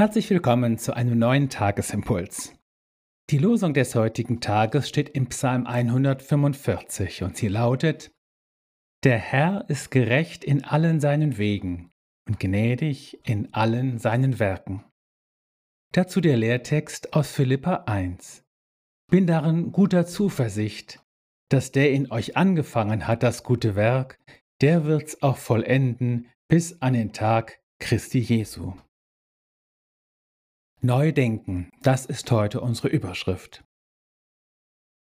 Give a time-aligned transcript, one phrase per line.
[0.00, 2.54] Herzlich willkommen zu einem neuen Tagesimpuls.
[3.28, 8.10] Die Losung des heutigen Tages steht im Psalm 145 und sie lautet,
[9.04, 11.90] Der Herr ist gerecht in allen seinen Wegen
[12.26, 14.86] und gnädig in allen seinen Werken.
[15.92, 18.42] Dazu der Lehrtext aus Philippa 1.
[19.10, 21.04] Bin darin guter Zuversicht,
[21.50, 24.18] dass der in euch angefangen hat das gute Werk,
[24.62, 28.72] der wird's auch vollenden bis an den Tag Christi Jesu.
[30.82, 33.62] Neu denken, das ist heute unsere Überschrift.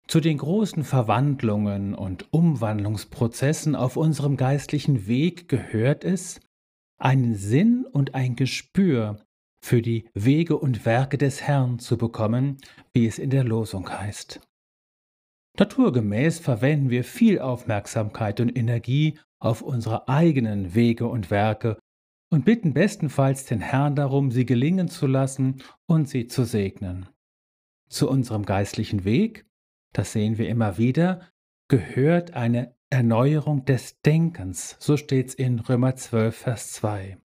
[0.07, 6.39] Zu den großen Verwandlungen und Umwandlungsprozessen auf unserem geistlichen Weg gehört es,
[6.97, 9.25] einen Sinn und ein Gespür
[9.61, 12.57] für die Wege und Werke des Herrn zu bekommen,
[12.93, 14.39] wie es in der Losung heißt.
[15.59, 21.77] Naturgemäß verwenden wir viel Aufmerksamkeit und Energie auf unsere eigenen Wege und Werke
[22.29, 27.07] und bitten bestenfalls den Herrn darum, sie gelingen zu lassen und sie zu segnen.
[27.87, 29.45] Zu unserem geistlichen Weg,
[29.93, 31.29] das sehen wir immer wieder,
[31.67, 37.17] gehört eine Erneuerung des Denkens, so steht es in Römer 12, Vers 2.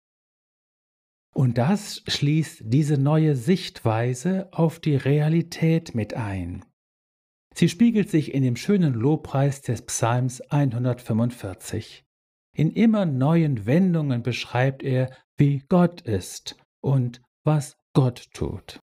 [1.34, 6.64] Und das schließt diese neue Sichtweise auf die Realität mit ein.
[7.54, 12.07] Sie spiegelt sich in dem schönen Lobpreis des Psalms 145.
[12.58, 18.80] In immer neuen Wendungen beschreibt er, wie Gott ist und was Gott tut.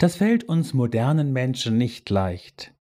[0.00, 2.74] Das fällt uns modernen Menschen nicht leicht.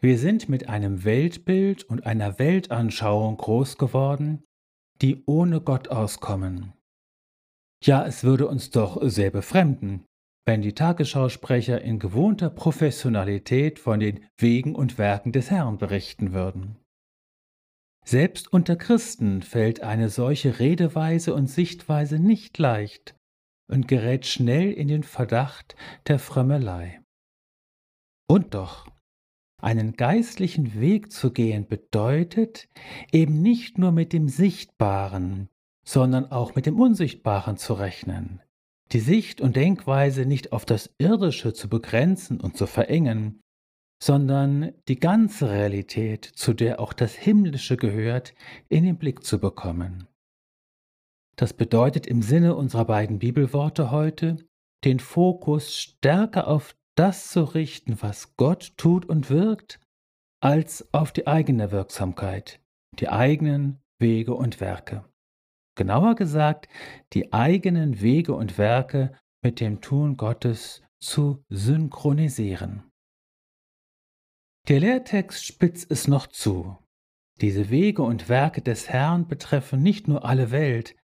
[0.00, 4.42] Wir sind mit einem Weltbild und einer Weltanschauung groß geworden,
[5.02, 6.72] die ohne Gott auskommen.
[7.84, 10.06] Ja, es würde uns doch sehr befremden,
[10.46, 16.78] wenn die Tagesschausprecher in gewohnter Professionalität von den Wegen und Werken des Herrn berichten würden.
[18.08, 23.14] Selbst unter Christen fällt eine solche Redeweise und Sichtweise nicht leicht
[23.70, 27.02] und gerät schnell in den Verdacht der Frömmelei.
[28.26, 28.88] Und doch,
[29.60, 32.70] einen geistlichen Weg zu gehen bedeutet,
[33.12, 35.50] eben nicht nur mit dem Sichtbaren,
[35.86, 38.40] sondern auch mit dem Unsichtbaren zu rechnen,
[38.92, 43.42] die Sicht und Denkweise nicht auf das Irdische zu begrenzen und zu verengen,
[44.02, 48.34] sondern die ganze Realität, zu der auch das Himmlische gehört,
[48.68, 50.06] in den Blick zu bekommen.
[51.36, 54.36] Das bedeutet im Sinne unserer beiden Bibelworte heute,
[54.84, 59.80] den Fokus stärker auf das zu richten, was Gott tut und wirkt,
[60.40, 62.60] als auf die eigene Wirksamkeit,
[62.98, 65.04] die eigenen Wege und Werke.
[65.76, 66.68] Genauer gesagt,
[67.12, 72.87] die eigenen Wege und Werke mit dem Tun Gottes zu synchronisieren.
[74.68, 76.76] Der Lehrtext spitzt es noch zu.
[77.40, 80.94] Diese Wege und Werke des Herrn betreffen nicht nur alle Welt,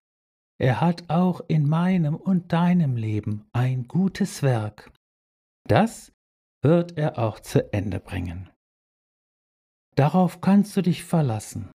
[0.59, 4.91] er hat auch in meinem und deinem Leben ein gutes Werk.
[5.67, 6.13] Das
[6.61, 8.51] wird er auch zu Ende bringen.
[9.95, 11.71] Darauf kannst du dich verlassen,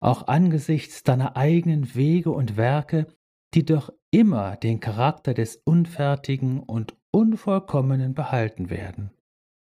[0.00, 3.08] auch angesichts deiner eigenen Wege und Werke,
[3.54, 9.10] die doch immer den Charakter des Unfertigen und Unvollkommenen behalten werden.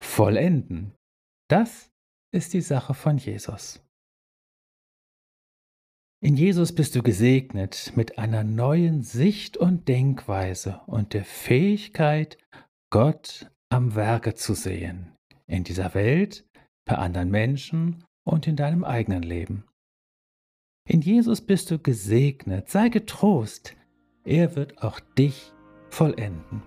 [0.01, 0.96] Vollenden
[1.47, 1.91] das
[2.31, 3.81] ist die Sache von Jesus.
[6.19, 12.37] In Jesus bist du gesegnet mit einer neuen Sicht und Denkweise und der Fähigkeit,
[12.89, 15.15] Gott am Werke zu sehen,
[15.45, 16.45] in dieser Welt,
[16.85, 19.65] bei anderen Menschen und in deinem eigenen Leben.
[20.87, 23.75] In Jesus bist du gesegnet, sei getrost,
[24.23, 25.53] er wird auch dich
[25.89, 26.63] vollenden.